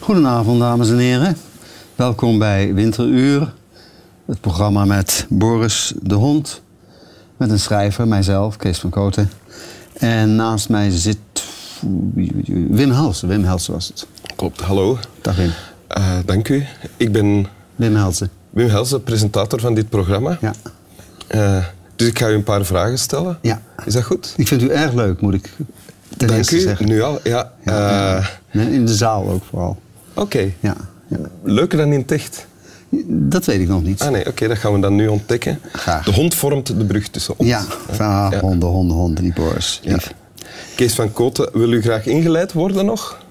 Goedenavond, 0.00 0.60
dames 0.60 0.90
en 0.90 0.98
heren. 0.98 1.36
Welkom 1.94 2.38
bij 2.38 2.74
Winteruur, 2.74 3.54
het 4.26 4.40
programma 4.40 4.84
met 4.84 5.26
Boris 5.28 5.94
de 6.02 6.14
Hond, 6.14 6.62
met 7.36 7.50
een 7.50 7.58
schrijver, 7.58 8.08
mijzelf, 8.08 8.56
Kees 8.56 8.78
van 8.78 8.90
Koten. 8.90 9.30
En 9.98 10.36
naast 10.36 10.68
mij 10.68 10.90
zit 10.90 11.18
Wim 12.70 12.90
Helsen. 12.90 13.28
Wim 13.28 13.44
Helsen 13.44 13.72
was 13.72 13.86
het. 13.86 14.06
Klopt, 14.36 14.60
hallo. 14.60 14.98
Dag 15.20 15.36
Wim. 15.36 15.50
Uh, 15.98 16.18
dank 16.24 16.48
u. 16.48 16.64
Ik 16.96 17.12
ben 17.12 17.46
Wim 17.76 17.94
Helsen. 17.96 18.30
Wim 18.50 18.68
Helsen, 18.68 19.02
presentator 19.02 19.60
van 19.60 19.74
dit 19.74 19.88
programma. 19.88 20.38
Ja. 20.40 20.52
Uh, 21.34 21.64
dus 21.96 22.08
ik 22.08 22.18
ga 22.18 22.28
u 22.28 22.34
een 22.34 22.42
paar 22.42 22.64
vragen 22.64 22.98
stellen. 22.98 23.38
Ja. 23.42 23.62
Is 23.84 23.92
dat 23.94 24.04
goed? 24.04 24.34
Ik 24.36 24.48
vind 24.48 24.62
u 24.62 24.68
erg 24.68 24.92
leuk, 24.92 25.20
moet 25.20 25.34
ik 25.34 25.50
ten 26.16 26.28
Dank 26.28 26.50
u, 26.50 26.58
zeggen. 26.60 26.86
nu 26.86 27.02
al. 27.02 27.18
Ja. 27.22 27.52
Ja, 27.64 28.18
Uh, 28.18 28.26
ja. 28.50 28.60
In 28.70 28.86
de 28.86 28.94
zaal 28.94 29.28
ook 29.30 29.44
vooral. 29.50 29.78
Oké. 30.14 30.52
Ja. 30.60 30.76
ja. 31.08 31.18
Leuker 31.42 31.78
dan 31.78 31.92
in 31.92 32.00
het 32.00 32.12
echt? 32.12 32.46
Dat 33.08 33.44
weet 33.44 33.60
ik 33.60 33.68
nog 33.68 33.82
niet. 33.82 34.00
Ah 34.00 34.10
nee, 34.10 34.26
oké, 34.26 34.48
dat 34.48 34.58
gaan 34.58 34.72
we 34.72 34.80
dan 34.80 34.94
nu 34.94 35.06
ontdekken. 35.08 35.58
Graag. 35.72 36.04
De 36.04 36.12
hond 36.12 36.34
vormt 36.34 36.66
de 36.78 36.84
brug 36.84 37.08
tussen 37.08 37.34
ons. 37.38 37.48
Ja, 37.48 37.64
ah, 37.90 37.96
Ja. 38.30 38.40
honden, 38.40 38.68
honden, 38.68 38.96
honden, 38.96 39.22
die 39.24 39.32
Boris. 39.32 39.80
Ja. 39.82 39.98
Kees 40.76 40.94
van 40.94 41.12
Koten, 41.12 41.48
wil 41.52 41.72
u 41.72 41.82
graag 41.82 42.06
ingeleid 42.06 42.52
worden 42.52 42.84
nog? 42.84 43.24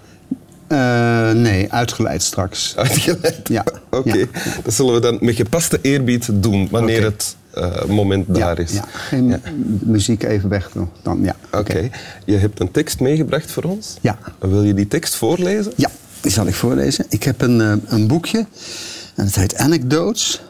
Eh, 0.68 1.32
nee, 1.32 1.72
uitgeleid 1.74 2.24
straks. 2.24 2.74
Uitgeleid? 2.76 3.48
Ja. 3.50 3.64
Oké, 3.90 4.18
Ja. 4.18 4.26
dat 4.64 4.74
zullen 4.74 4.94
we 4.94 5.00
dan 5.00 5.18
met 5.22 5.36
gepaste 5.36 5.80
eerbied 5.82 6.30
doen, 6.34 6.68
wanneer 6.72 7.04
het 7.04 7.36
eh, 7.54 7.84
moment 7.86 8.26
daar 8.36 8.58
ja, 8.58 8.64
is. 8.64 8.72
Ja, 8.72 8.84
geen 8.92 9.28
Ja. 9.28 9.40
muziek 9.82 10.24
even 10.24 10.50
weg 10.50 10.70
nog. 10.76 10.88
Dan, 11.02 11.24
ja. 11.24 11.36
Oké, 11.52 11.90
je 12.26 12.38
hebt 12.38 12.60
een 12.60 12.72
tekst 12.72 13.00
meegebracht 13.00 13.52
voor 13.52 13.64
ons. 13.64 13.98
Ja. 14.02 14.18
Wil 14.40 14.64
je 14.64 14.74
die 14.74 14.88
tekst 14.88 15.16
voorlezen? 15.16 15.72
Ja, 15.76 15.90
die 16.22 16.32
zal 16.32 16.48
ik 16.48 16.56
voorlezen. 16.56 17.06
Ik 17.10 17.24
heb 17.24 17.42
een, 17.42 17.62
eh, 17.62 17.74
een 17.86 18.08
boekje. 18.08 18.46
En 19.16 19.26
het 19.26 19.36
heet 19.36 19.58
Anecdotes. 19.58 20.42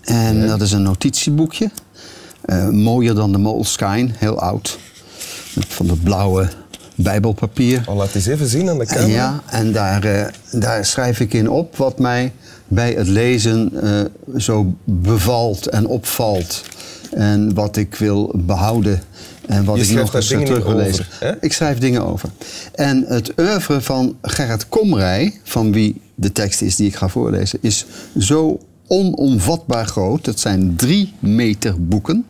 En 0.00 0.46
dat 0.46 0.60
is 0.60 0.72
een 0.72 0.82
notitieboekje. 0.82 1.70
Eh, 2.40 2.68
mooier 2.68 3.14
dan 3.14 3.32
de 3.32 3.38
Moleskine, 3.38 4.08
heel 4.14 4.40
oud. 4.40 4.78
Van 5.68 5.86
dat 5.86 6.02
blauwe 6.02 6.48
bijbelpapier. 6.94 7.82
Oh, 7.86 7.96
laat 7.96 8.14
eens 8.14 8.26
even 8.26 8.46
zien 8.46 8.68
aan 8.70 8.78
de 8.78 8.86
camera. 8.86 9.08
Ja, 9.08 9.42
en 9.46 9.72
daar, 9.72 10.04
eh, 10.04 10.26
daar 10.50 10.84
schrijf 10.84 11.20
ik 11.20 11.32
in 11.32 11.50
op 11.50 11.76
wat 11.76 11.98
mij 11.98 12.32
bij 12.68 12.92
het 12.92 13.06
lezen 13.06 13.70
eh, 13.82 14.40
zo 14.40 14.74
bevalt 14.84 15.66
en 15.66 15.86
opvalt. 15.86 16.62
En 17.10 17.54
wat 17.54 17.76
ik 17.76 17.94
wil 17.94 18.32
behouden. 18.34 19.02
En 19.46 19.64
wat 19.64 19.76
Je 19.76 19.92
ik 19.92 19.98
nog 19.98 20.14
eens 20.14 20.26
terug 20.26 20.64
wil 20.64 20.76
lezen. 20.76 21.06
Ik 21.40 21.52
schrijf 21.52 21.78
dingen 21.78 22.06
over. 22.06 22.28
En 22.74 23.04
het 23.06 23.32
oeuvre 23.38 23.80
van 23.80 24.16
Gerrit 24.22 24.68
Komrij, 24.68 25.40
van 25.44 25.72
wie 25.72 26.00
de 26.20 26.32
tekst 26.32 26.62
is 26.62 26.76
die 26.76 26.86
ik 26.86 26.94
ga 26.96 27.08
voorlezen, 27.08 27.58
is 27.62 27.86
zo 28.18 28.60
onomvatbaar 28.86 29.86
groot. 29.86 30.26
Het 30.26 30.40
zijn 30.40 30.76
drie 30.76 31.12
meter 31.18 31.84
boeken. 31.86 32.24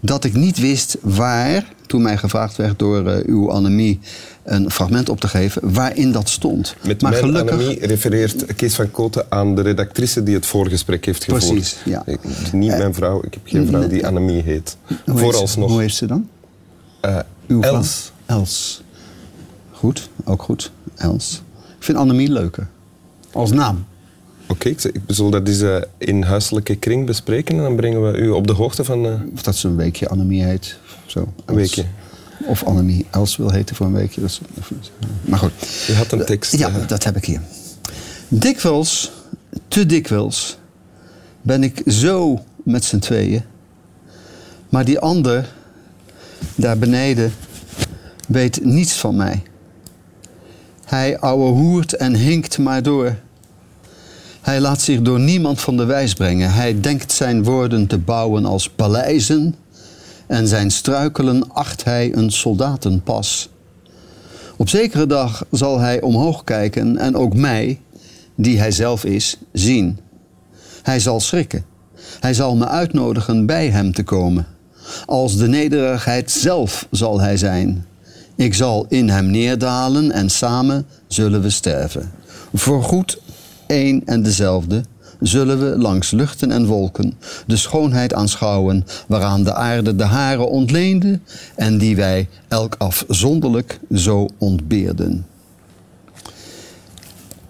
Dat 0.00 0.24
ik 0.24 0.34
niet 0.34 0.58
wist 0.58 0.96
waar, 1.00 1.72
toen 1.86 2.02
mij 2.02 2.16
gevraagd 2.16 2.56
werd 2.56 2.78
door 2.78 3.06
eh, 3.06 3.26
uw 3.28 3.50
Annemie 3.50 4.00
een 4.42 4.70
fragment 4.70 5.08
op 5.08 5.20
te 5.20 5.28
geven, 5.28 5.72
waarin 5.74 6.12
dat 6.12 6.28
stond. 6.28 6.74
Met 6.86 7.02
maar 7.02 7.12
gelukkig. 7.12 7.52
Annemie 7.58 7.86
refereert 7.86 8.54
Kees 8.54 8.74
van 8.74 8.90
Koten 8.90 9.26
aan 9.28 9.54
de 9.54 9.62
redactrice 9.62 10.22
die 10.22 10.34
het 10.34 10.46
voorgesprek 10.46 11.04
heeft 11.04 11.24
gevoerd. 11.24 11.46
Precies, 11.52 11.76
ja. 11.84 12.02
Ik, 12.06 12.18
niet 12.52 12.76
mijn 12.76 12.94
vrouw, 12.94 13.22
ik 13.22 13.34
heb 13.34 13.42
geen 13.44 13.66
vrouw 13.66 13.88
die 13.88 14.06
Annemie 14.06 14.42
heet. 14.42 14.76
Hoe 14.86 14.96
heet 15.04 15.18
Vooralsnog. 15.20 15.70
Hoe 15.70 15.80
heet 15.80 15.94
ze 15.94 16.06
dan? 16.06 16.28
eh, 17.00 17.18
Uw? 17.46 17.62
Els. 17.62 18.12
Els. 18.26 18.82
Goed, 19.70 20.08
ook 20.24 20.42
goed. 20.42 20.70
Els. 20.94 21.42
Ik 21.78 21.84
vind 21.84 21.98
Annemie 21.98 22.28
leuker. 22.32 22.68
Als 23.34 23.50
naam. 23.52 23.84
Oké, 24.46 24.68
ik, 24.68 24.82
ik 24.84 25.00
zal 25.06 25.30
dat 25.30 25.48
eens 25.48 25.60
eh, 25.60 25.76
in 25.98 26.22
huiselijke 26.22 26.74
kring 26.76 27.06
bespreken 27.06 27.56
en 27.56 27.62
dan 27.62 27.76
brengen 27.76 28.12
we 28.12 28.18
u 28.18 28.28
op 28.30 28.46
de 28.46 28.52
hoogte 28.52 28.84
van... 28.84 29.06
eh, 29.06 29.12
Of 29.34 29.42
dat 29.42 29.56
ze 29.56 29.68
een 29.68 29.76
weekje 29.76 30.08
Annemie 30.08 30.42
heet. 30.44 30.78
Zo. 31.06 31.32
Een 31.44 31.54
weekje. 31.54 31.84
Of 32.46 32.64
Annemie 32.64 33.06
Els 33.10 33.36
wil 33.36 33.50
heten 33.50 33.76
voor 33.76 33.86
een 33.86 33.92
weekje. 33.92 34.20
Dat 34.20 34.30
is, 34.30 34.40
maar 35.24 35.38
goed. 35.38 35.52
je 35.86 35.94
had 35.94 36.12
een 36.12 36.24
tekst. 36.24 36.56
Ja, 36.56 36.68
eh, 36.68 36.88
dat 36.88 37.04
heb 37.04 37.16
ik 37.16 37.24
hier. 37.24 37.40
Dikwijls, 38.28 39.10
te 39.68 39.86
dikwijls, 39.86 40.58
ben 41.42 41.62
ik 41.62 41.82
zo 41.86 42.44
met 42.64 42.84
z'n 42.84 42.98
tweeën. 42.98 43.42
Maar 44.68 44.84
die 44.84 44.98
ander, 44.98 45.52
daar 46.54 46.78
beneden, 46.78 47.32
weet 48.28 48.64
niets 48.64 48.92
van 48.92 49.16
mij. 49.16 49.42
Hij 50.84 51.18
ouwehoert 51.18 51.92
en 51.96 52.14
hinkt 52.14 52.58
maar 52.58 52.82
door. 52.82 53.16
Hij 54.44 54.60
laat 54.60 54.80
zich 54.80 55.02
door 55.02 55.20
niemand 55.20 55.60
van 55.60 55.76
de 55.76 55.84
wijs 55.84 56.14
brengen. 56.14 56.52
Hij 56.52 56.80
denkt 56.80 57.12
zijn 57.12 57.44
woorden 57.44 57.86
te 57.86 57.98
bouwen 57.98 58.44
als 58.44 58.70
paleizen. 58.70 59.54
En 60.26 60.48
zijn 60.48 60.70
struikelen 60.70 61.52
acht 61.52 61.84
hij 61.84 62.14
een 62.14 62.30
soldatenpas. 62.30 63.48
Op 64.56 64.68
zekere 64.68 65.06
dag 65.06 65.44
zal 65.50 65.78
hij 65.78 66.00
omhoog 66.00 66.44
kijken 66.44 66.98
en 66.98 67.16
ook 67.16 67.34
mij, 67.34 67.80
die 68.34 68.58
hij 68.58 68.70
zelf 68.70 69.04
is, 69.04 69.36
zien. 69.52 69.98
Hij 70.82 71.00
zal 71.00 71.20
schrikken. 71.20 71.64
Hij 72.20 72.34
zal 72.34 72.56
me 72.56 72.66
uitnodigen 72.66 73.46
bij 73.46 73.68
hem 73.70 73.92
te 73.92 74.02
komen. 74.02 74.46
Als 75.06 75.36
de 75.36 75.48
nederigheid 75.48 76.30
zelf 76.30 76.86
zal 76.90 77.20
hij 77.20 77.36
zijn. 77.36 77.86
Ik 78.36 78.54
zal 78.54 78.86
in 78.88 79.08
hem 79.08 79.26
neerdalen 79.26 80.10
en 80.10 80.30
samen 80.30 80.86
zullen 81.06 81.42
we 81.42 81.50
sterven. 81.50 82.12
Voorgoed 82.54 83.22
één 83.66 84.02
en 84.04 84.22
dezelfde 84.22 84.82
zullen 85.20 85.58
we 85.58 85.78
langs 85.78 86.10
luchten 86.10 86.50
en 86.50 86.66
wolken 86.66 87.14
de 87.46 87.56
schoonheid 87.56 88.14
aanschouwen 88.14 88.86
waaraan 89.06 89.44
de 89.44 89.54
aarde 89.54 89.96
de 89.96 90.04
haren 90.04 90.48
ontleende 90.48 91.20
en 91.54 91.78
die 91.78 91.96
wij 91.96 92.28
elk 92.48 92.74
afzonderlijk 92.78 93.80
zo 93.94 94.28
ontbeerden. 94.38 95.26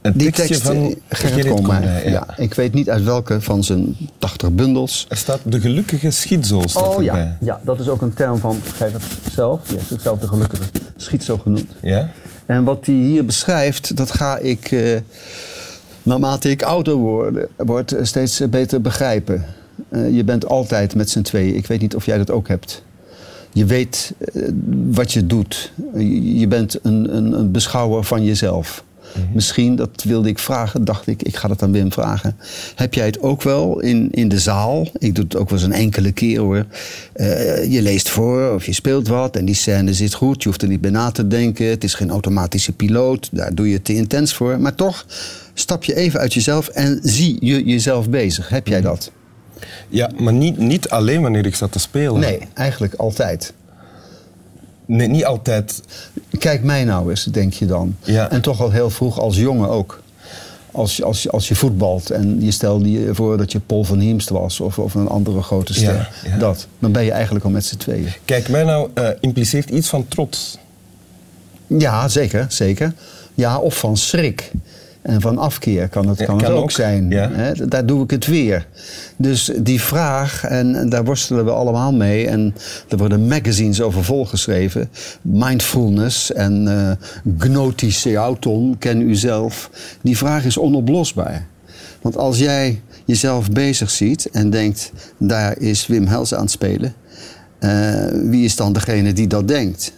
een 0.03 0.13
Die 0.17 0.31
tekst 0.31 0.63
van 0.63 0.77
eh, 0.77 0.97
Gerrit 1.09 1.55
Komrij. 1.55 2.05
Ja. 2.05 2.11
ja. 2.11 2.37
ik 2.37 2.55
weet 2.55 2.75
niet 2.75 2.91
uit 2.91 3.05
welke 3.05 3.41
van 3.41 3.65
zijn 3.65 3.97
80 4.19 4.51
bundels. 4.51 5.07
Er 5.09 5.17
staat 5.17 5.41
de 5.45 5.61
gelukkige 5.61 6.11
schietzo 6.11 6.63
staat 6.67 6.97
erbij. 6.97 7.37
ja, 7.41 7.61
dat 7.65 7.81
is 7.81 7.89
ook 7.89 8.03
een 8.03 8.15
term 8.15 8.39
van 8.39 8.61
Gerrit 8.75 9.03
zelf. 9.33 9.61
Die 9.67 9.77
heeft 9.77 9.89
zichzelf 9.89 10.19
de 10.19 10.29
gelukkige 10.29 10.65
schietzo 10.97 11.39
genoemd. 11.39 11.71
Ja? 11.83 12.11
En 12.47 12.65
wat 12.65 12.87
hij 12.87 12.95
hier 12.95 13.25
beschrijft, 13.25 13.97
dat 13.97 14.11
ga 14.11 14.39
ik, 14.39 14.71
eh, 14.73 14.97
naarmate 16.05 16.51
ik 16.51 16.63
ouder 16.63 16.95
word, 16.95 17.49
word 17.57 17.93
eh, 17.93 18.05
steeds 18.05 18.41
eh, 18.41 18.49
beter 18.49 18.81
begrijpen. 18.81 19.45
Eh, 19.89 20.17
je 20.17 20.25
bent 20.25 20.47
altijd 20.47 20.95
met 20.95 21.11
z'n 21.11 21.23
tweeën. 21.23 21.57
Ik 21.57 21.67
weet 21.67 21.81
niet 21.81 21.95
of 21.95 22.07
jij 22.07 22.19
dat 22.19 22.31
ook 22.31 22.49
hebt. 22.49 22.83
Je 23.53 23.65
weet 23.65 24.13
wat 24.91 25.13
je 25.13 25.27
doet. 25.27 25.73
Je 26.23 26.47
bent 26.49 26.79
een, 26.83 27.17
een, 27.17 27.33
een 27.33 27.51
beschouwer 27.51 28.05
van 28.05 28.25
jezelf. 28.25 28.85
Misschien, 29.33 29.77
dat 29.77 30.03
wilde 30.03 30.29
ik 30.29 30.39
vragen, 30.39 30.85
dacht 30.85 31.07
ik, 31.07 31.23
ik 31.23 31.37
ga 31.37 31.49
dat 31.49 31.63
aan 31.63 31.73
Wim 31.73 31.93
vragen. 31.93 32.37
Heb 32.75 32.95
jij 32.95 33.07
het 33.07 33.21
ook 33.21 33.43
wel 33.43 33.81
in, 33.81 34.09
in 34.11 34.29
de 34.29 34.39
zaal? 34.39 34.89
Ik 34.99 35.15
doe 35.15 35.25
het 35.25 35.37
ook 35.37 35.51
wel 35.51 35.59
eens 35.59 35.67
een 35.67 35.75
enkele 35.75 36.13
keer 36.13 36.41
hoor. 36.41 36.67
Eh, 37.13 37.73
je 37.73 37.83
leest 37.83 38.09
voor 38.09 38.55
of 38.55 38.67
je 38.67 38.73
speelt 38.73 39.09
wat 39.09 39.37
en 39.37 39.45
die 39.45 39.55
scène 39.55 39.95
zit 39.95 40.15
goed. 40.15 40.43
Je 40.43 40.49
hoeft 40.49 40.63
er 40.63 40.69
niet 40.69 40.81
bij 40.81 40.91
na 40.91 41.11
te 41.11 41.27
denken. 41.27 41.67
Het 41.67 41.85
is 41.85 41.95
geen 41.95 42.11
automatische 42.11 42.73
piloot. 42.73 43.29
Daar 43.33 43.55
doe 43.55 43.71
je 43.71 43.83
te 43.83 43.95
intens 43.95 44.35
voor. 44.35 44.61
Maar 44.61 44.75
toch 44.75 45.07
stap 45.55 45.85
je 45.85 45.95
even 45.95 46.21
uit 46.21 46.35
jezelf 46.35 46.69
en 46.69 46.99
zie 47.03 47.37
je 47.41 47.65
jezelf 47.65 48.11
bezig. 48.11 48.49
Heb 48.49 48.67
jij 48.67 48.81
dat? 48.81 49.11
Ja, 49.89 50.11
maar 50.17 50.33
niet, 50.33 50.59
niet 50.59 50.89
alleen 50.89 51.23
wanneer 51.23 51.47
ik 51.47 51.55
zat 51.55 51.73
te 51.73 51.79
spelen. 51.79 52.21
Nee, 52.21 52.39
eigenlijk 52.55 52.95
altijd. 52.95 53.53
Nee, 54.87 55.09
niet 55.09 55.25
altijd. 55.25 55.83
Kijk 56.39 56.63
mij 56.63 56.85
nou 56.85 57.11
eens, 57.11 57.25
denk 57.25 57.53
je 57.53 57.67
dan. 57.67 57.97
Ja. 58.03 58.31
En 58.31 58.41
toch 58.41 58.61
al 58.61 58.71
heel 58.71 58.91
vroeg 58.91 59.21
als 59.21 59.37
jongen 59.37 59.69
ook. 59.69 60.03
Als 60.71 60.97
je, 60.97 61.05
als, 61.05 61.31
als 61.31 61.49
je 61.49 61.55
voetbalt 61.55 62.11
en 62.11 62.45
je 62.45 62.51
stelde 62.51 62.91
je 62.91 63.15
voor 63.15 63.37
dat 63.37 63.53
je 63.53 63.61
Paul 63.61 63.85
van 63.85 63.99
Hiemst 63.99 64.29
was 64.29 64.61
of, 64.61 64.79
of 64.79 64.95
een 64.95 65.09
andere 65.09 65.43
grote 65.43 65.75
ster. 65.75 65.95
Ja, 65.95 66.31
ja. 66.31 66.39
Dat. 66.39 66.67
Dan 66.79 66.93
ben 66.93 67.05
je 67.05 67.13
eigenlijk 67.13 67.45
al 67.45 67.51
met 67.51 67.65
z'n 67.65 67.77
tweeën. 67.77 68.13
Kijk, 68.25 68.49
mij 68.49 68.65
nou 68.65 68.91
eh, 68.95 69.09
impliceert 69.21 69.71
iets 69.71 69.89
van 69.89 70.09
trots. 70.09 70.59
Ja, 71.67 72.09
zeker, 72.09 72.47
zeker. 72.49 72.95
Ja, 73.35 73.59
of 73.59 73.79
van 73.79 73.97
schrik. 73.97 74.51
En 75.05 75.21
van 75.21 75.39
afkeer 75.39 75.89
kan 75.89 76.09
het, 76.09 76.19
Ja, 76.19 76.25
kan 76.25 76.39
het 76.39 76.49
ook, 76.51 76.59
ook, 76.63 76.71
zijn. 76.71 77.11
ja. 77.11 77.53
Daar 77.69 77.87
doe 77.87 78.03
ik 78.05 78.11
het 78.11 78.27
weer. 78.27 78.67
Dus 79.17 79.51
die 79.59 79.81
vraag, 79.81 80.45
en, 80.45 80.75
en 80.75 80.89
daar 80.89 81.05
worstelen 81.05 81.45
we 81.45 81.51
allemaal 81.51 81.93
mee. 81.93 82.27
En 82.29 82.55
er 82.89 82.97
worden 82.97 83.27
magazines 83.29 83.81
over 83.81 84.05
volgeschreven. 84.05 84.89
Mindfulness 85.23 86.33
en 86.33 86.69
eh 86.69 86.91
gnotische 87.39 88.15
auton, 88.17 88.77
ken 88.79 89.01
u 89.01 89.15
zelf. 89.15 89.71
Die 90.03 90.17
vraag 90.17 90.45
is 90.45 90.59
onoplosbaar. 90.59 91.47
Want 92.03 92.17
als 92.17 92.39
jij 92.39 92.81
jezelf 93.05 93.51
bezig 93.51 93.91
ziet 93.91 94.29
en 94.33 94.51
denkt, 94.51 94.93
daar 95.19 95.59
is 95.59 95.87
Wim 95.87 96.07
Hels 96.07 96.35
aan 96.35 96.43
het 96.43 96.51
spelen. 96.51 96.95
eh, 97.59 97.71
wie 98.13 98.45
is 98.45 98.57
dan 98.57 98.73
degene 98.73 99.13
die 99.13 99.27
dat 99.27 99.49
denkt? 99.49 99.93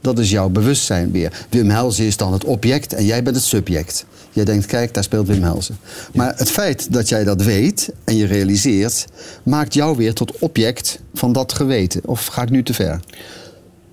Dat 0.00 0.18
is 0.18 0.30
jouw 0.30 0.48
bewustzijn 0.48 1.10
weer. 1.10 1.46
Wim 1.50 1.70
Helsen 1.70 2.04
is 2.04 2.16
dan 2.16 2.32
het 2.32 2.44
object 2.44 2.92
en 2.92 3.04
jij 3.04 3.22
bent 3.22 3.36
het 3.36 3.44
subject. 3.44 4.06
Jij 4.32 4.44
denkt, 4.44 4.66
kijk, 4.66 4.94
daar 4.94 5.02
speelt 5.02 5.26
Wim 5.26 5.42
Helsen. 5.42 5.78
Maar 6.14 6.34
het 6.36 6.50
feit 6.50 6.92
dat 6.92 7.08
jij 7.08 7.24
dat 7.24 7.42
weet 7.42 7.92
en 8.04 8.16
je 8.16 8.26
realiseert... 8.26 9.04
maakt 9.42 9.74
jou 9.74 9.96
weer 9.96 10.14
tot 10.14 10.38
object 10.38 11.00
van 11.14 11.32
dat 11.32 11.52
geweten. 11.52 12.00
Of 12.04 12.26
ga 12.26 12.42
ik 12.42 12.50
nu 12.50 12.62
te 12.62 12.74
ver? 12.74 13.00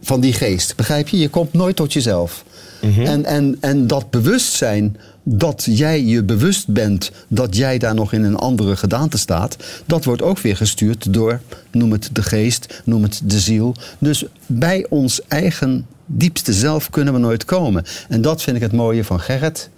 Van 0.01 0.19
die 0.19 0.33
geest. 0.33 0.75
Begrijp 0.75 1.07
je? 1.07 1.17
Je 1.17 1.29
komt 1.29 1.53
nooit 1.53 1.75
tot 1.75 1.93
jezelf. 1.93 2.43
en, 2.81 3.25
en, 3.25 3.57
en 3.59 3.87
dat 3.87 4.09
bewustzijn 4.09 4.97
dat 5.23 5.63
jij 5.69 6.03
je 6.03 6.23
bewust 6.23 6.67
bent 6.67 7.11
dat 7.27 7.55
jij 7.55 7.77
daar 7.77 7.95
nog 7.95 8.13
in 8.13 8.23
een 8.23 8.35
andere 8.35 8.75
gedaante 8.75 9.17
staat, 9.17 9.57
dat 9.85 10.03
wordt 10.03 10.21
ook 10.21 10.39
weer 10.39 10.55
gestuurd 10.55 11.13
door, 11.13 11.41
noem 11.71 11.91
het 11.91 12.09
de 12.13 12.23
geest, 12.23 12.81
noem 12.85 13.03
het 13.03 13.21
de 13.23 13.39
ziel. 13.39 13.75
Dus 13.99 14.25
bij 14.45 14.85
ons 14.89 15.21
eigen 15.27 15.85
diepste 16.05 16.53
zelf 16.53 16.89
kunnen 16.89 17.13
we 17.13 17.19
nooit 17.19 17.45
komen. 17.45 17.85
En 18.09 18.21
dat 18.21 18.41
vind 18.41 18.55
ik 18.55 18.61
het 18.61 18.71
mooie 18.71 19.03
van 19.03 19.19
Gerrit 19.19 19.69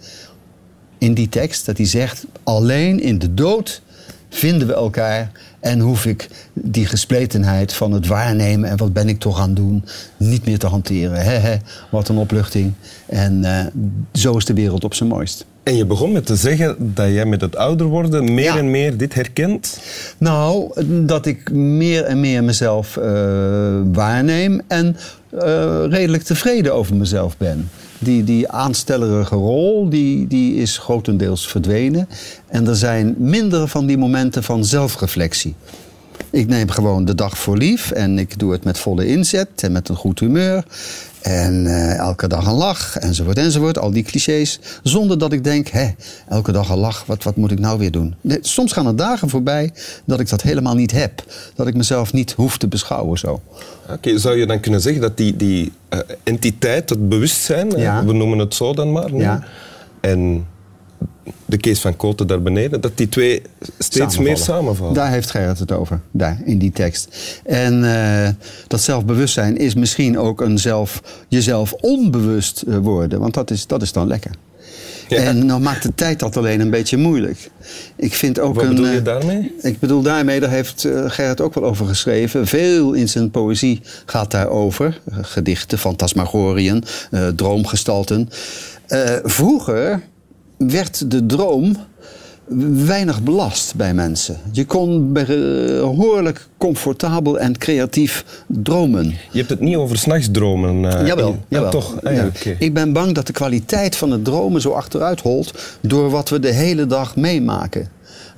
in 1.02 1.14
die 1.14 1.30
tekst, 1.30 1.66
dat 1.66 1.78
hij 1.78 1.86
zegt: 1.86 2.26
alleen 2.44 3.00
in 3.00 3.20
de 3.20 3.34
dood 3.34 3.82
vinden 4.30 4.68
we 4.68 4.74
elkaar 4.74 5.32
en 5.60 5.80
hoef 5.80 6.06
ik 6.06 6.28
die 6.54 6.86
gespletenheid 6.86 7.74
van 7.74 7.92
het 7.92 8.08
waarnemen 8.08 8.70
en 8.70 8.78
wat 8.78 8.94
ben 8.94 9.10
ik 9.10 9.20
toch 9.20 9.40
aan 9.40 9.48
het 9.48 9.56
doen 9.56 9.86
niet 10.18 10.46
meer 10.46 10.60
te 10.60 10.68
hanteren. 10.68 11.24
He, 11.24 11.32
he, 11.38 11.56
wat 11.90 12.10
een 12.10 12.18
opluchting. 12.18 12.74
En 13.06 13.44
eh, 13.44 13.66
zo 14.14 14.38
is 14.38 14.46
de 14.46 14.54
wereld 14.54 14.84
op 14.84 14.94
zijn 14.94 15.10
mooist. 15.10 15.46
En 15.64 15.76
je 15.76 15.86
begon 15.86 16.12
met 16.12 16.26
te 16.26 16.36
zeggen 16.36 16.94
dat 16.94 17.08
jij 17.08 17.26
met 17.26 17.42
het 17.42 17.56
ouder 17.56 17.88
worden 17.88 18.34
meer 18.34 18.44
Ja. 18.44 18.58
en 18.58 18.72
meer 18.72 18.98
dit 18.98 19.14
herkent. 19.14 19.80
Nou, 20.18 20.72
dat 21.06 21.26
ik 21.26 21.52
meer 21.52 22.04
en 22.04 22.20
meer 22.20 22.44
mezelf 22.44 22.98
eh, 22.98 23.04
waarneem 23.92 24.62
en 24.68 24.98
eh, 25.30 25.84
redelijk 25.90 26.24
tevreden 26.24 26.74
over 26.74 26.96
mezelf 26.96 27.38
ben. 27.38 27.70
Die, 28.04 28.24
die 28.24 28.50
aanstellerige 28.50 29.36
rol 29.36 29.90
die, 29.90 30.28
die 30.28 30.56
is 30.56 30.78
grotendeels 30.78 31.48
verdwenen. 31.48 32.08
En 32.48 32.68
er 32.68 32.76
zijn 32.76 33.16
minder 33.18 33.68
van 33.68 33.86
die 33.86 33.98
momenten 33.98 34.44
van 34.44 34.66
zelfreflectie. 34.66 35.56
Ik 36.32 36.48
neem 36.48 36.70
gewoon 36.70 37.06
de 37.06 37.16
dag 37.16 37.38
voor 37.38 37.58
lief 37.58 37.92
en 37.92 38.20
ik 38.20 38.40
doe 38.40 38.52
het 38.52 38.64
met 38.64 38.80
volle 38.80 39.06
inzet 39.08 39.48
en 39.56 39.72
met 39.72 39.90
een 39.90 39.96
goed 39.96 40.20
humeur. 40.20 40.64
En 41.22 41.68
eh, 41.68 41.96
elke 41.98 42.28
dag 42.28 42.46
een 42.48 42.54
lach, 42.54 42.98
enzovoort, 42.98 43.38
enzovoort. 43.38 43.78
Al 43.78 43.92
die 43.92 44.04
clichés. 44.04 44.60
Zonder 44.84 45.18
dat 45.18 45.34
ik 45.34 45.44
denk, 45.44 45.68
hè, 45.68 45.88
elke 46.30 46.52
dag 46.52 46.70
een 46.70 46.78
lach, 46.78 47.04
wat, 47.06 47.24
wat 47.24 47.36
moet 47.36 47.52
ik 47.52 47.60
nou 47.60 47.80
weer 47.80 47.92
doen? 47.92 48.16
Nee, 48.22 48.38
soms 48.42 48.72
gaan 48.72 48.88
er 48.88 48.96
dagen 48.96 49.30
voorbij 49.30 49.72
dat 50.06 50.20
ik 50.20 50.30
dat 50.30 50.42
helemaal 50.42 50.76
niet 50.76 50.92
heb. 50.92 51.24
Dat 51.56 51.68
ik 51.68 51.76
mezelf 51.76 52.14
niet 52.14 52.32
hoef 52.32 52.58
te 52.58 52.68
beschouwen 52.68 53.20
zo. 53.20 53.42
Oké, 53.90 54.18
zou 54.20 54.38
je 54.38 54.46
dan 54.46 54.60
kunnen 54.60 54.82
zeggen 54.82 55.02
dat 55.02 55.18
die, 55.18 55.36
die 55.36 55.72
eh, 55.90 56.00
entiteit, 56.24 56.90
het 56.90 57.10
bewustzijn, 57.10 57.70
Ja. 57.78 58.06
we 58.06 58.14
noemen 58.14 58.38
het 58.40 58.54
zo 58.54 58.74
dan 58.74 58.92
maar, 58.92 59.12
nu, 59.12 59.20
Ja. 59.22 59.44
en 60.00 60.46
de 61.52 61.58
Kees 61.58 61.80
van 61.80 61.96
Koten 61.96 62.28
daar 62.28 62.42
beneden, 62.42 62.82
dat 62.82 62.98
die 62.98 63.10
twee 63.10 63.42
steeds 63.80 64.18
meer 64.18 64.38
samenvallen? 64.38 64.94
Daar 64.94 65.12
heeft 65.12 65.32
Gerrit 65.32 65.60
het 65.60 65.72
over, 65.72 66.02
daar, 66.12 66.42
in 66.46 66.58
die 66.58 66.72
tekst. 66.72 67.08
En 67.44 67.84
eh, 67.84 68.30
dat 68.68 68.82
zelfbewustzijn 68.82 69.58
is 69.58 69.74
misschien 69.74 70.20
ook 70.20 70.42
een 70.42 70.58
zelf, 70.58 71.02
jezelf 71.28 71.74
onbewust 71.74 72.62
eh, 72.62 72.78
worden. 72.78 73.20
Want 73.20 73.34
dat 73.34 73.52
is, 73.52 73.68
dat 73.68 73.82
is 73.82 73.92
dan 73.92 74.08
lekker. 74.08 74.32
Ja. 75.08 75.18
En 75.18 75.48
dan 75.48 75.62
maakt 75.62 75.84
de 75.84 75.96
tijd 75.96 76.20
dat 76.20 76.38
alleen 76.38 76.60
een 76.60 76.70
beetje 76.70 76.98
moeilijk. 76.98 77.50
Ik 77.96 78.14
vind 78.14 78.40
ook 78.40 78.56
Wat 78.56 78.64
een, 78.64 78.70
bedoel 78.70 78.86
je 78.88 78.98
eh, 78.98 79.04
daarmee? 79.04 79.56
Ik 79.62 79.80
bedoel 79.80 80.02
daarmee, 80.02 80.40
daar 80.40 80.50
heeft 80.50 80.88
Gerrit 81.06 81.42
ook 81.42 81.54
wel 81.54 81.64
over 81.64 81.86
geschreven. 81.86 82.48
Veel 82.48 82.94
in 82.94 83.10
zijn 83.10 83.32
poëzie 83.32 83.82
gaat 84.06 84.32
daarover. 84.32 85.02
Gedichten, 85.22 85.78
fantasmagoriën, 85.78 86.84
eh, 87.12 87.28
droomgestalten. 87.28 88.30
Vroeger 89.24 90.02
werd 90.68 91.12
de 91.12 91.26
droom 91.26 91.76
weinig 92.86 93.24
belast 93.24 93.76
bij 93.76 93.94
mensen. 93.94 94.38
Je 94.52 94.66
kon 94.66 95.14
behoorlijk 95.14 96.48
comfortabel 96.58 97.40
en 97.40 97.58
creatief 97.58 98.26
dromen. 98.48 99.06
Je 99.32 99.38
hebt 99.38 99.50
het 99.50 99.60
niet 99.60 99.76
over 99.76 99.98
s'nachtsdromen. 99.98 100.86
eh, 101.00 101.08
Jawel, 101.08 101.38
jawel. 101.48 101.72
Toch? 101.72 102.04
Ah, 102.04 102.14
ja. 102.16 102.30
Ik 102.60 102.74
ben 102.74 102.94
bang 102.94 103.12
dat 103.16 103.28
de 103.28 103.34
kwaliteit 103.34 103.96
van 103.96 104.12
het 104.12 104.26
dromen 104.26 104.62
zo 104.62 104.70
achteruit 104.72 105.22
holt 105.22 105.54
door 105.82 106.10
wat 106.10 106.30
we 106.30 106.40
de 106.40 106.52
hele 106.52 106.86
dag 106.88 107.16
meemaken 107.16 107.88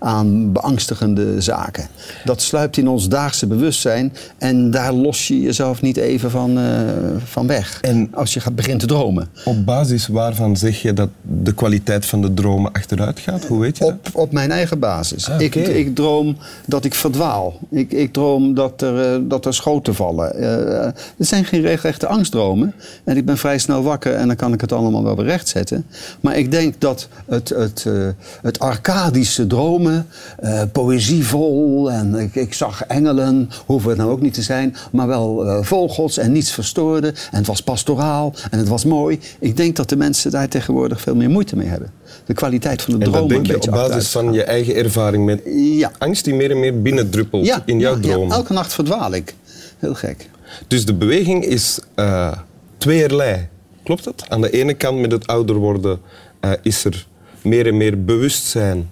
aan 0.04 0.52
beangstigende 0.52 1.42
zaken. 1.42 1.88
Dat 2.24 2.42
sluipt 2.42 2.78
in 2.78 2.88
ons 2.88 3.10
daagse 3.10 3.48
bewustzijn 3.48 4.14
en 4.38 4.72
daar 4.72 4.94
los 4.94 5.28
je 5.28 5.42
jezelf 5.42 5.82
niet 5.82 5.98
even 5.98 6.32
van, 6.32 6.58
eh, 6.58 6.64
van 7.24 7.48
weg. 7.48 7.82
En- 7.82 8.08
als 8.14 8.34
je 8.34 8.40
gaat 8.40 8.56
begint 8.56 8.80
te 8.80 8.86
dromen. 8.86 9.30
Op 9.46 9.66
basis 9.66 10.08
waarvan 10.08 10.58
zeg 10.58 10.82
je 10.82 10.94
dat 10.94 11.10
de 11.22 11.54
kwaliteit 11.54 12.06
van 12.06 12.22
de 12.22 12.34
dromen 12.34 12.72
achteruit 12.72 13.20
gaat? 13.20 13.46
Hoe 13.46 13.60
weet 13.60 13.78
je 13.78 13.84
dat? 13.84 13.94
Op, 13.94 14.10
op 14.14 14.32
mijn 14.32 14.52
eigen 14.52 14.80
basis. 14.80 15.30
Ah, 15.30 15.42
ik, 15.42 15.56
ik 15.56 15.96
droom 15.96 16.38
dat 16.66 16.86
ik 16.86 16.94
verdwaal. 16.94 17.60
Ik, 17.70 17.92
ik 17.92 18.14
droom 18.14 18.54
dat 18.54 18.82
er, 18.82 19.14
eh, 19.14 19.20
dat 19.22 19.46
er 19.46 19.54
schoten 19.54 19.96
vallen. 19.96 20.36
Eh, 20.36 20.92
het 21.18 21.28
zijn 21.28 21.46
geen 21.46 21.62
regelrechte 21.62 22.08
angstdromen. 22.08 22.74
En 23.04 23.18
ik 23.18 23.26
ben 23.26 23.38
vrij 23.38 23.58
snel 23.58 23.84
wakker 23.84 24.14
en 24.14 24.28
dan 24.28 24.36
kan 24.36 24.54
ik 24.54 24.62
het 24.62 24.72
allemaal 24.72 25.04
wel 25.04 25.16
weer 25.16 25.26
rechtzetten. 25.26 25.86
Maar 26.20 26.38
ik 26.38 26.52
denk 26.52 26.74
dat 26.78 27.08
het, 27.26 27.50
het, 27.50 27.86
het 28.42 28.60
arcadische 28.60 29.48
dromen, 29.48 29.93
eh, 30.40 30.62
poëzievol 30.72 31.92
en 31.92 32.16
ik, 32.16 32.36
ik 32.36 32.54
zag 32.54 32.84
engelen, 32.84 33.50
hoeven 33.66 33.90
het 33.90 33.98
nou 33.98 34.12
ook 34.12 34.22
niet 34.22 34.34
te 34.34 34.42
zijn, 34.42 34.76
maar 34.92 35.08
wel 35.08 35.46
eh, 35.46 35.64
vogels 35.64 36.18
en 36.18 36.32
niets 36.32 36.52
verstoorde. 36.52 37.08
En 37.08 37.38
het 37.38 37.48
was 37.48 37.62
pastoraal 37.62 38.34
en 38.52 38.58
het 38.58 38.68
was 38.68 38.86
mooi. 38.86 39.20
Ik 39.40 39.58
denk 39.58 39.76
dat 39.76 39.90
de 39.90 39.96
mensen 39.96 40.32
daar 40.32 40.48
tegenwoordig 40.48 41.02
veel 41.02 41.16
meer 41.16 41.30
moeite 41.30 41.56
mee 41.56 41.68
hebben. 41.68 41.92
De 42.26 42.34
kwaliteit 42.34 42.82
van 42.82 42.94
de 42.94 43.06
En 43.06 43.12
dat 43.12 43.14
dromen 43.14 43.44
denk 43.44 43.64
je 43.64 43.72
op 43.72 43.76
basis 43.76 44.10
van 44.10 44.34
je 44.34 44.44
eigen 44.44 44.76
ervaring 44.76 45.26
met 45.26 45.42
Ja. 45.56 45.92
angst 45.98 46.24
die 46.24 46.34
meer 46.34 46.52
en 46.52 46.60
meer 46.60 46.82
binnendruppelt 46.82 47.46
ja, 47.46 47.64
in 47.66 47.80
jouw 47.80 47.96
ja, 47.96 48.02
dromen. 48.02 48.28
Ja, 48.28 48.34
elke 48.34 48.54
nacht 48.54 48.74
verdwaal 48.74 49.14
ik. 49.14 49.36
Heel 49.80 49.94
gek. 49.94 50.30
Dus 50.68 50.86
de 50.86 50.94
beweging 50.94 51.46
is 51.46 51.80
eh 51.96 52.32
tweeërlei. 52.78 53.48
Klopt 53.84 54.04
dat? 54.04 54.26
Aan 54.28 54.42
de 54.42 54.50
ene 54.50 54.74
kant 54.74 55.00
met 55.00 55.12
het 55.12 55.28
ouder 55.28 55.56
worden 55.56 56.00
is 56.62 56.86
er 56.86 57.08
meer 57.44 57.68
en 57.68 57.78
meer 57.78 58.04
bewustzijn 58.04 58.90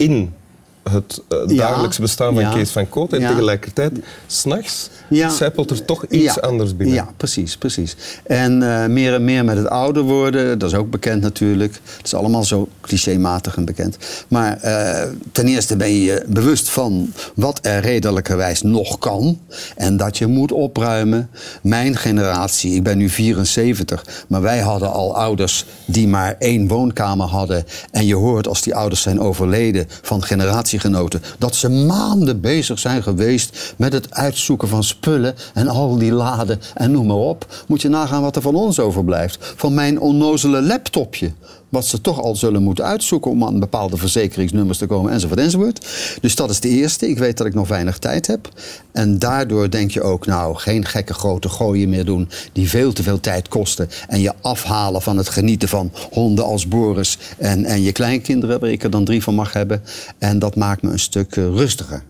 in 0.00 0.34
het 0.82 1.22
eh, 1.28 1.38
Ja, 1.46 1.56
dagelijks 1.56 1.98
bestaan 1.98 2.34
van 2.34 2.52
Kees 2.52 2.70
van 2.70 2.88
Koot. 2.88 3.12
En 3.12 3.20
tegelijkertijd, 3.20 3.92
s'nachts, 4.26 4.90
Ja. 5.10 5.30
zijpelt 5.30 5.70
er 5.70 5.84
toch 5.84 6.06
iets 6.06 6.34
Ja, 6.34 6.40
anders 6.40 6.76
binnen. 6.76 6.94
Ja, 6.94 7.08
precies, 7.16 7.56
precies. 7.56 7.96
En 8.22 8.62
eh, 8.62 8.86
meer 8.86 9.14
en 9.14 9.24
meer 9.24 9.44
met 9.44 9.56
het 9.56 9.68
ouder 9.68 10.02
worden, 10.02 10.58
dat 10.58 10.70
is 10.70 10.76
ook 10.76 10.90
bekend 10.90 11.22
natuurlijk. 11.22 11.80
Het 11.96 12.06
is 12.06 12.14
allemaal 12.14 12.44
zo 12.44 12.68
clichématig 12.80 13.56
en 13.56 13.64
bekend. 13.64 13.96
Maar 14.28 14.56
eh, 14.56 15.08
ten 15.32 15.46
eerste 15.46 15.76
ben 15.76 15.88
je 15.88 16.02
je 16.02 16.24
bewust 16.26 16.70
van 16.70 17.12
wat 17.34 17.58
er 17.62 17.80
redelijkerwijs 17.80 18.62
nog 18.62 18.98
kan. 18.98 19.38
En 19.76 19.96
dat 19.96 20.18
je 20.18 20.26
moet 20.26 20.52
opruimen. 20.52 21.30
Mijn 21.62 21.96
generatie, 21.96 22.74
ik 22.74 22.82
ben 22.82 22.98
nu 22.98 23.08
74, 23.08 24.04
maar 24.28 24.42
wij 24.42 24.58
hadden 24.58 24.92
al 24.92 25.16
ouders 25.16 25.66
die 25.84 26.08
maar 26.08 26.36
één 26.38 26.68
woonkamer 26.68 27.26
hadden. 27.26 27.64
En 27.90 28.06
je 28.06 28.14
hoort 28.14 28.48
als 28.48 28.62
die 28.62 28.74
ouders 28.74 29.02
zijn 29.02 29.20
overleden 29.20 29.86
van 30.02 30.22
generatiegenoten, 30.22 31.22
dat 31.38 31.54
ze 31.54 31.68
maanden 31.68 32.40
bezig 32.40 32.78
zijn 32.78 33.02
geweest 33.02 33.74
met 33.76 33.92
het 33.92 34.14
uitzoeken 34.14 34.68
van 34.68 34.84
spullen 35.00 35.34
en 35.54 35.68
al 35.68 35.98
die 35.98 36.12
laden 36.12 36.60
en 36.74 36.90
noem 36.90 37.06
maar 37.06 37.16
op. 37.16 37.64
Moet 37.66 37.82
je 37.82 37.88
nagaan 37.88 38.22
wat 38.22 38.36
er 38.36 38.42
van 38.42 38.54
ons 38.54 38.78
overblijft. 38.78 39.52
Van 39.56 39.74
mijn 39.74 40.00
onnozele 40.00 40.62
laptopje. 40.62 41.32
Wat 41.68 41.86
ze 41.86 42.00
toch 42.00 42.20
al 42.20 42.36
zullen 42.36 42.62
moeten 42.62 42.84
uitzoeken 42.84 43.30
om 43.30 43.44
aan 43.44 43.60
bepaalde 43.60 43.96
verzekeringsnummers 43.96 44.78
te 44.78 44.86
komen, 44.86 45.12
enzovoort, 45.12 45.40
enzovoort. 45.40 45.86
Dus 46.20 46.34
dat 46.34 46.50
is 46.50 46.60
de 46.60 46.68
eerste. 46.68 47.08
Ik 47.08 47.18
weet 47.18 47.36
dat 47.36 47.46
ik 47.46 47.54
nog 47.54 47.68
weinig 47.68 47.98
tijd 47.98 48.26
heb. 48.26 48.48
En 48.92 49.18
daardoor 49.18 49.70
denk 49.70 49.90
je 49.90 50.02
ook, 50.02 50.26
nou, 50.26 50.56
geen 50.56 50.84
gekke 50.84 51.14
grote 51.14 51.48
gooien 51.48 51.88
meer 51.88 52.04
doen 52.04 52.28
die 52.52 52.68
veel 52.68 52.92
te 52.92 53.02
veel 53.02 53.20
tijd 53.20 53.48
kosten. 53.48 53.88
En 54.08 54.20
je 54.20 54.32
afhalen 54.40 55.02
van 55.02 55.16
het 55.16 55.28
genieten 55.28 55.68
van 55.68 55.92
honden 56.10 56.44
als 56.44 56.68
Boris 56.68 57.18
en, 57.38 57.64
en 57.64 57.82
je 57.82 57.92
kleinkinderen, 57.92 58.60
waar 58.60 58.70
ik 58.70 58.82
er 58.82 58.90
dan 58.90 59.04
drie 59.04 59.22
van 59.22 59.34
mag 59.34 59.52
hebben. 59.52 59.82
En 60.18 60.38
dat 60.38 60.56
maakt 60.56 60.82
me 60.82 60.90
een 60.90 60.98
stuk 60.98 61.36
eh, 61.36 61.44
rustiger. 61.44 62.02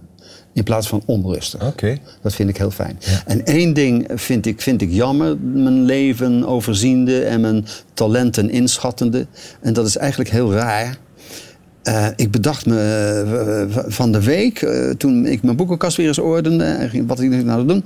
In 0.52 0.62
plaats 0.64 0.88
van 0.88 1.02
onrustig. 1.06 1.66
Oké. 1.66 1.96
Dat 2.22 2.34
vind 2.34 2.48
ik 2.48 2.56
heel 2.56 2.70
fijn. 2.70 2.98
En 3.26 3.44
één 3.44 3.72
ding 3.72 4.08
vind 4.14 4.46
ik, 4.46 4.60
vind 4.60 4.82
ik 4.82 4.90
jammer, 4.92 5.38
mijn 5.38 5.84
leven 5.84 6.46
overziende 6.46 7.24
en 7.24 7.40
mijn 7.40 7.66
talenten 7.94 8.50
inschattende. 8.50 9.26
En 9.60 9.72
dat 9.72 9.86
is 9.86 9.96
eigenlijk 9.96 10.30
heel 10.30 10.52
raar. 10.52 10.98
Eh, 11.82 12.06
ik 12.16 12.30
bedacht 12.30 12.66
me 12.66 12.78
eh, 13.76 13.84
van 13.88 14.12
de 14.12 14.22
week, 14.22 14.62
eh, 14.62 14.90
toen 14.90 15.26
ik 15.26 15.42
mijn 15.42 15.56
boekenkast 15.56 15.96
weer 15.96 16.06
eens 16.06 16.18
ordende, 16.18 16.64
en 16.64 16.90
ging- 16.90 17.08
wat 17.08 17.20
ik 17.20 17.30
nou 17.30 17.44
zou 17.44 17.66
doen, 17.66 17.84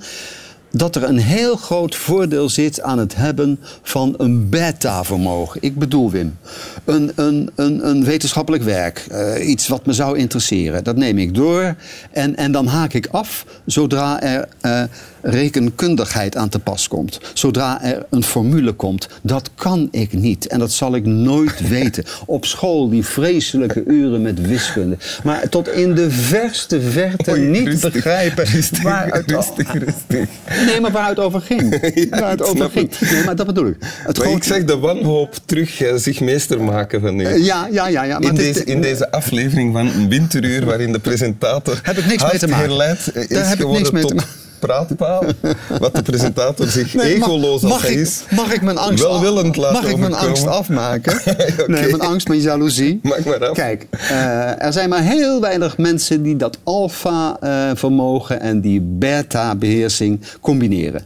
dat 0.76 0.96
er 0.96 1.02
een 1.02 1.18
heel 1.18 1.56
groot 1.56 1.94
voordeel 1.94 2.48
zit 2.48 2.80
aan 2.82 2.98
het 2.98 3.14
hebben 3.16 3.60
van 3.82 4.14
een 4.16 4.48
beta-vermogen. 4.48 5.62
Ik 5.62 5.78
bedoel, 5.78 6.10
Wim, 6.10 6.36
een, 6.84 7.12
een, 7.14 7.50
een, 7.54 7.88
een 7.88 8.04
wetenschappelijk 8.04 8.62
werk, 8.62 9.06
eh, 9.10 9.48
iets 9.48 9.68
wat 9.68 9.86
me 9.86 9.92
zou 9.92 10.18
interesseren, 10.18 10.84
dat 10.84 10.96
neem 10.96 11.18
ik 11.18 11.34
door 11.34 11.76
en, 12.10 12.36
en 12.36 12.52
dan 12.52 12.66
haak 12.66 12.92
ik 12.92 13.06
af 13.10 13.46
zodra 13.66 14.22
er 14.22 14.48
eh, 14.60 14.82
rekenkundigheid 15.24 16.36
aan 16.36 16.48
te 16.48 16.58
pas 16.58 16.88
komt. 16.88 17.20
Zodra 17.34 17.82
er 17.82 18.06
een 18.10 18.24
formule 18.24 18.72
komt. 18.72 19.08
Dat 19.22 19.50
kan 19.54 19.88
ik 19.90 20.12
niet 20.12 20.46
en 20.46 20.58
dat 20.58 20.72
zal 20.72 20.94
ik 20.94 21.04
nooit 21.04 21.68
weten. 21.68 22.04
Op 22.26 22.44
school 22.44 22.88
die 22.88 23.04
vreselijke 23.04 23.84
uren 23.86 24.22
met 24.22 24.40
wiskunde. 24.40 24.96
Maar 25.24 25.48
tot 25.48 25.68
in 25.68 25.94
de 25.94 26.10
verste 26.10 26.80
verte 26.80 27.38
niet 27.38 27.66
rustig, 27.66 27.92
begrijpen 27.92 28.44
rustig, 28.44 29.04
het 29.04 29.30
rustig, 29.30 29.72
rustig. 29.72 30.28
Nee, 30.66 30.80
maar 30.80 30.90
waar 30.90 31.08
het 31.08 31.18
over 31.18 31.40
ging. 31.40 31.80
waar 32.20 32.30
het 32.30 32.42
over 32.42 32.70
ging. 32.70 32.90
Nee, 33.10 33.24
maar 33.24 33.36
dat 33.36 33.46
bedoel 33.46 33.66
ik. 33.66 33.76
Het 33.80 34.18
Maar 34.18 34.28
ik 34.28 34.44
zeg 34.44 34.64
de 34.64 34.78
wanhoop 34.78 35.34
terug 35.44 35.80
eh, 35.80 35.94
zich 35.96 36.20
meester 36.20 36.60
maken 36.62 37.00
van 37.00 37.18
u. 37.20 37.24
Eh, 37.24 37.44
Ja, 37.44 37.68
ja, 37.70 37.88
ja. 37.88 38.02
ja 38.02 38.12
maar 38.18 38.22
in, 38.22 38.28
het 38.28 38.36
deze, 38.36 38.64
de- 38.64 38.70
in 38.72 38.80
deze 38.80 39.10
aflevering 39.10 39.72
van 39.72 39.86
een 39.86 40.08
winteruur 40.08 40.64
waarin 40.64 40.92
de 40.92 40.98
presentator 40.98 41.80
Heb 41.82 41.96
ik 41.98 42.06
niks 42.06 42.22
mee 42.30 42.38
te 42.38 42.46
maken. 42.48 42.66
herleid 42.68 43.10
is 43.14 43.28
Daar 43.28 43.48
heb 43.48 43.60
ik 43.60 43.68
niks 43.68 43.90
mee 43.90 44.04
te 44.04 44.14
maken. 44.14 44.30
Praatpaal. 44.66 45.24
Wat 45.80 45.94
de 45.94 46.02
presentator 46.02 46.66
zich 46.66 46.94
Nee, 46.94 47.18
mag- 47.18 47.28
egoloos 47.28 47.62
als 47.62 47.72
mag 47.72 47.82
hij 47.82 47.92
ik, 47.92 47.98
is. 47.98 48.22
Mag 48.30 48.52
ik 48.52 48.62
mijn 48.62 48.78
angst, 48.78 49.02
welwillend 49.04 49.56
laten 49.56 49.82
mag 49.82 49.90
ik 49.90 49.96
mijn 49.98 50.10
overkomen? 50.12 50.28
angst 50.28 50.46
afmaken? 50.46 51.20
Nee, 51.66 51.80
mijn 51.90 52.00
angst, 52.00 52.28
mijn 52.28 52.40
jaloezie. 52.40 53.00
Maak 53.02 53.24
maar 53.24 53.48
af. 53.48 53.54
Kijk, 53.56 53.86
eh, 53.90 54.62
er 54.64 54.72
zijn 54.72 54.88
maar 54.88 55.02
heel 55.02 55.40
weinig 55.40 55.78
mensen 55.78 56.22
die 56.22 56.36
dat 56.36 56.58
alfa-vermogen 56.62 58.40
en 58.40 58.60
die 58.60 58.80
beta-beheersing 58.80 60.20
combineren. 60.40 61.02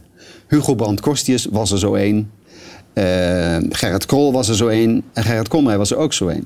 Hugo 0.47 0.75
Brandt-Korstius 0.75 1.47
was 1.51 1.71
er 1.71 1.79
zo 1.79 1.93
één. 1.95 2.31
Eh, 2.93 3.57
Gerrit 3.69 4.05
Krol 4.05 4.31
was 4.31 4.49
er 4.49 4.55
zo 4.55 4.67
één. 4.67 5.03
En 5.13 5.23
Gerrit 5.23 5.47
Komrij 5.47 5.77
was 5.77 5.91
er 5.91 5.97
ook 5.97 6.13
zo 6.13 6.27
één. 6.27 6.45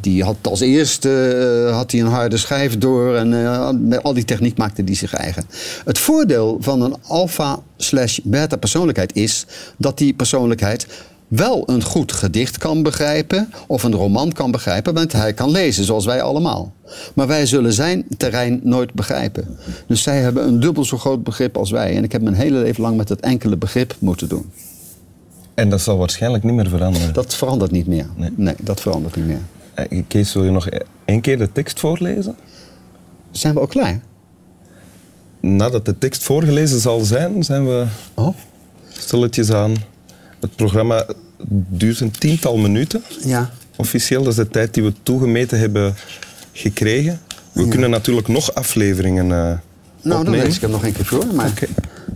Die 0.00 0.24
had 0.24 0.36
als 0.42 0.60
eerste 0.60 1.34
eh, 1.68 1.76
had 1.76 1.90
hij 1.90 2.00
een 2.00 2.06
harde 2.06 2.36
schijf 2.36 2.78
door 2.78 3.16
en 3.16 3.44
eh, 3.44 3.98
al 4.02 4.14
die 4.14 4.24
techniek 4.24 4.56
maakte 4.56 4.84
die 4.84 4.96
zich 4.96 5.14
eigen. 5.14 5.44
Het 5.84 5.98
voordeel 5.98 6.56
van 6.60 6.82
een 6.82 6.94
alpha 7.02 7.58
slash 7.76 8.18
beta 8.22 8.56
persoonlijkheid 8.56 9.16
is 9.16 9.46
dat 9.76 9.98
die 9.98 10.14
persoonlijkheid 10.14 10.86
wel 11.28 11.62
een 11.66 11.82
goed 11.82 12.12
gedicht 12.12 12.58
kan 12.58 12.82
begrijpen 12.82 13.52
of 13.66 13.82
een 13.82 13.94
roman 13.94 14.32
kan 14.32 14.50
begrijpen, 14.50 14.94
want 14.94 15.12
hij 15.12 15.32
kan 15.32 15.50
lezen 15.50 15.84
zoals 15.84 16.04
wij 16.04 16.22
allemaal. 16.22 16.72
Maar 17.14 17.26
wij 17.26 17.46
zullen 17.46 17.72
zijn 17.72 18.04
terrein 18.16 18.60
nooit 18.62 18.92
begrijpen. 18.92 19.58
Dus 19.86 20.02
zij 20.02 20.20
hebben 20.20 20.46
een 20.46 20.60
dubbel 20.60 20.84
zo 20.84 20.98
groot 20.98 21.22
begrip 21.22 21.56
als 21.56 21.70
wij. 21.70 21.96
En 21.96 22.04
ik 22.04 22.12
heb 22.12 22.22
mijn 22.22 22.34
hele 22.34 22.58
leven 22.58 22.82
lang 22.82 22.96
met 22.96 23.08
dat 23.08 23.20
enkele 23.20 23.56
begrip 23.56 23.94
moeten 23.98 24.28
doen. 24.28 24.52
En 25.54 25.68
dat 25.68 25.80
zal 25.80 25.96
waarschijnlijk 25.98 26.44
niet 26.44 26.54
meer 26.54 26.68
veranderen. 26.68 27.12
Dat 27.12 27.34
verandert 27.34 27.70
niet 27.70 27.86
meer. 27.86 28.06
Nee. 28.16 28.30
nee 28.36 28.54
dat 28.60 28.80
verandert 28.80 29.16
niet 29.16 29.26
meer. 29.26 29.40
Eh, 29.74 30.02
Kees, 30.08 30.32
wil 30.32 30.44
je 30.44 30.50
nog 30.50 30.68
één 31.04 31.20
keer 31.20 31.38
de 31.38 31.52
tekst 31.52 31.80
voorlezen? 31.80 32.36
Zijn 33.30 33.54
we 33.54 33.60
ook 33.60 33.70
klaar? 33.70 34.00
Nadat 35.40 35.84
de 35.84 35.98
tekst 35.98 36.22
voorgelezen 36.22 36.80
zal 36.80 37.00
zijn, 37.00 37.44
zijn 37.44 37.66
we 37.66 37.86
Oh, 38.14 38.36
stilletjes 38.88 39.50
aan. 39.52 39.74
Het 40.40 40.56
programma 40.56 41.06
duurt 41.68 42.00
een 42.00 42.10
tiental 42.10 42.56
minuten. 42.56 43.02
ja. 43.24 43.50
Officieel, 43.76 44.22
dat 44.22 44.32
is 44.32 44.36
de 44.38 44.48
tijd 44.48 44.74
die 44.74 44.82
we 44.82 44.92
toegemeten 45.02 45.58
hebben 45.58 45.94
gekregen. 46.52 47.20
We 47.52 47.68
kunnen 47.68 47.90
natuurlijk 47.90 48.28
nog 48.28 48.54
afleveringen 48.54 49.32
eh 49.32 49.58
Nou, 50.02 50.24
dan 50.24 50.34
lees 50.34 50.54
ik 50.54 50.60
hem 50.60 50.70
nog 50.70 50.84
een 50.84 50.92
keer 50.92 51.04
voor. 51.04 51.26
Maar 51.34 51.52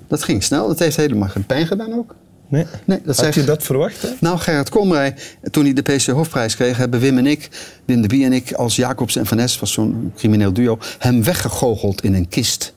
dat 0.09 0.23
ging 0.25 0.43
snel. 0.43 0.67
Dat 0.69 0.79
heeft 0.79 0.97
helemaal 0.97 1.29
geen 1.29 1.47
pijn 1.47 1.67
gedaan 1.67 1.93
ook. 1.93 2.15
Nee? 2.49 2.67
Nee, 2.85 3.01
dat 3.05 3.17
Had 3.17 3.35
je 3.35 3.45
dat 3.45 3.63
verwacht? 3.63 4.03
Hè? 4.03 4.09
Nou, 4.21 4.39
Gerrit 4.39 4.69
Komrij, 4.69 5.15
toen 5.51 5.65
hij 5.65 5.73
de 5.73 5.83
PC 5.83 6.07
Hoofdprijs 6.07 6.57
kreeg, 6.57 6.77
hebben 6.77 7.01
Wim 7.01 7.19
en 7.19 7.27
ik, 7.27 7.49
Wim 7.85 8.03
de 8.03 8.09
Bie 8.09 8.25
en 8.25 8.33
ik, 8.33 8.53
als 8.53 8.77
Jacobs 8.77 9.17
en 9.17 9.27
Van 9.27 9.37
Ness, 9.37 9.59
was 9.59 9.73
zo'n 9.73 10.13
crimineel 10.17 10.53
duo, 10.53 10.79
hem 10.99 11.25
weggegoocheld 11.25 12.03
in 12.03 12.15
een 12.15 12.29
kist. 12.29 12.75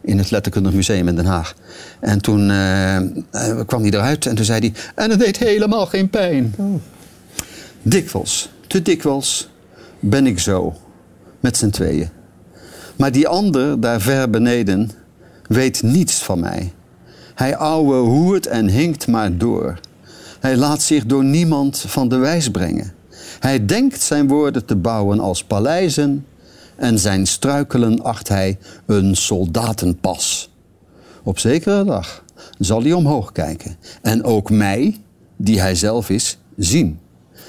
In 0.00 0.18
het 0.18 0.30
Letterkundig 0.30 0.72
Museum 0.72 1.08
in 1.08 1.16
Den 1.16 1.26
Haag. 1.26 1.54
En 2.00 2.20
toen 2.20 2.50
eh, 2.50 2.96
eh, 2.96 3.04
kwam 3.66 3.82
hij 3.82 3.90
eruit 3.90 4.26
en 4.26 4.34
toen 4.34 4.44
zei 4.44 4.60
hij. 4.60 4.72
En 4.94 5.10
het 5.10 5.18
deed 5.18 5.38
helemaal 5.38 5.86
geen 5.86 6.10
pijn. 6.10 6.54
Dikwijls, 7.82 8.48
te 8.66 8.82
dikwijls, 8.82 9.48
ben 10.00 10.26
ik 10.26 10.38
zo. 10.38 10.76
Met 11.40 11.56
z'n 11.56 11.70
tweeën. 11.70 12.08
Maar 12.96 13.12
die 13.12 13.28
ander 13.28 13.80
daar 13.80 14.00
ver 14.00 14.30
beneden 14.30 14.90
weet 15.46 15.82
niets 15.82 16.14
van 16.14 16.40
mij. 16.40 16.72
Hij 17.36 17.56
ouwe 17.56 17.96
hoert 17.96 18.46
en 18.46 18.68
hinkt 18.68 19.06
maar 19.06 19.36
door. 19.36 19.78
Hij 20.40 20.56
laat 20.56 20.82
zich 20.82 21.06
door 21.06 21.24
niemand 21.24 21.84
van 21.86 22.08
de 22.08 22.16
wijs 22.16 22.50
brengen. 22.50 22.92
Hij 23.40 23.66
denkt 23.66 24.02
zijn 24.02 24.28
woorden 24.28 24.64
te 24.64 24.76
bouwen 24.76 25.20
als 25.20 25.44
paleizen 25.44 26.26
en 26.76 26.98
zijn 26.98 27.26
struikelen 27.26 28.02
acht 28.02 28.28
hij 28.28 28.58
een 28.86 29.16
soldatenpas. 29.16 30.50
Op 31.22 31.38
zekere 31.38 31.84
dag 31.84 32.24
zal 32.58 32.82
hij 32.82 32.92
omhoog 32.92 33.32
kijken 33.32 33.76
en 34.02 34.24
ook 34.24 34.50
mij, 34.50 35.00
die 35.36 35.60
hij 35.60 35.74
zelf 35.74 36.10
is, 36.10 36.38
zien. 36.56 36.98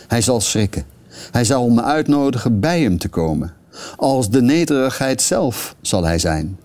Hij 0.08 0.22
zal 0.22 0.42
schrikken. 0.42 0.86
Hij 1.32 1.44
zal 1.44 1.70
me 1.70 1.82
uitnodigen 1.82 2.60
bij 2.60 2.82
hem 2.82 2.98
te 2.98 3.08
komen. 3.08 3.54
Als 3.96 4.30
de 4.30 4.42
nederigheid 4.42 5.22
zelf 5.22 5.76
zal 5.82 6.04
hij 6.04 6.20
zijn. 6.20 6.58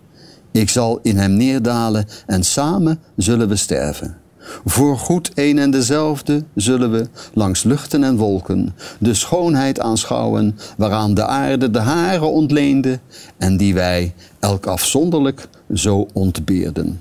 Ik 0.52 0.68
zal 0.68 0.98
in 1.02 1.16
hem 1.16 1.32
neerdalen 1.32 2.06
en 2.26 2.44
samen 2.44 3.00
zullen 3.16 3.48
we 3.48 3.56
sterven. 3.56 4.16
Voor 4.64 4.98
goed 4.98 5.30
een 5.34 5.58
en 5.58 5.70
dezelfde 5.70 6.44
zullen 6.54 6.90
we 6.90 7.08
langs 7.34 7.62
luchten 7.62 8.04
en 8.04 8.16
wolken 8.16 8.74
de 8.98 9.14
schoonheid 9.14 9.80
aanschouwen 9.80 10.58
waaraan 10.76 11.14
de 11.14 11.26
aarde 11.26 11.70
de 11.70 11.78
haren 11.78 12.30
ontleende 12.30 12.98
en 13.36 13.56
die 13.56 13.74
wij 13.74 14.14
elk 14.38 14.66
afzonderlijk 14.66 15.48
zo 15.74 16.06
ontbeerden. 16.12 17.00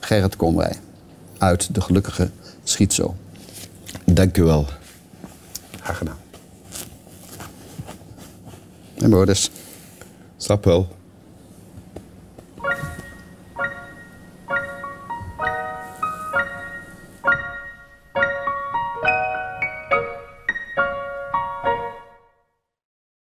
Gerrit 0.00 0.36
Komrij, 0.36 0.76
uit 1.38 1.74
de 1.74 1.80
gelukkige 1.80 2.30
Schietzo. 2.64 3.14
Dank 4.04 4.36
u 4.36 4.42
wel. 4.42 4.66
Graag 5.80 5.98
gedaan. 5.98 6.18
En. 8.94 9.50
Snap 10.36 10.64
wel. 10.64 10.88